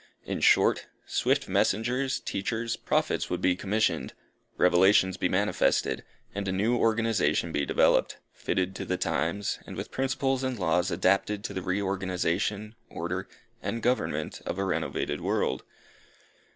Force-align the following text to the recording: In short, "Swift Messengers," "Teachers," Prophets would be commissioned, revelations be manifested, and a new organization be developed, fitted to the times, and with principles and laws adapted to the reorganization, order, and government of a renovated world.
In 0.25 0.39
short, 0.39 0.87
"Swift 1.05 1.47
Messengers," 1.47 2.19
"Teachers," 2.21 2.75
Prophets 2.75 3.29
would 3.29 3.39
be 3.39 3.55
commissioned, 3.55 4.13
revelations 4.57 5.15
be 5.15 5.29
manifested, 5.29 6.03
and 6.33 6.47
a 6.47 6.51
new 6.51 6.75
organization 6.75 7.51
be 7.51 7.67
developed, 7.67 8.17
fitted 8.33 8.75
to 8.77 8.85
the 8.85 8.97
times, 8.97 9.59
and 9.67 9.77
with 9.77 9.91
principles 9.91 10.43
and 10.43 10.57
laws 10.57 10.89
adapted 10.89 11.43
to 11.43 11.53
the 11.53 11.61
reorganization, 11.61 12.73
order, 12.89 13.27
and 13.61 13.83
government 13.83 14.41
of 14.43 14.57
a 14.57 14.65
renovated 14.65 15.21
world. 15.21 15.61